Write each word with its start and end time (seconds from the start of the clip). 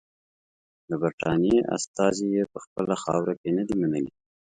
د 0.89 0.91
برټانیې 1.01 1.59
استازي 1.75 2.27
یې 2.35 2.43
په 2.51 2.57
خپله 2.65 2.95
خاوره 3.03 3.33
کې 3.41 3.49
نه 3.57 3.63
دي 3.67 3.75
منلي. 3.81 4.13